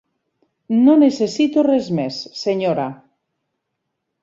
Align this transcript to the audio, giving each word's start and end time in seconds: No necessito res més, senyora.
No 0.85 0.95
necessito 1.03 1.65
res 1.69 1.91
més, 2.01 2.19
senyora. 2.41 2.89